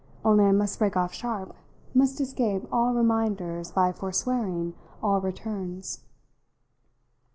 Only 0.25 0.45
I 0.45 0.51
must 0.51 0.79
break 0.79 0.97
off 0.97 1.13
sharp, 1.13 1.53
must 1.93 2.19
escape 2.19 2.63
all 2.71 2.95
reminders 2.95 3.69
by 3.71 3.91
forswearing 3.91 4.73
all 5.03 5.21
returns. 5.21 5.99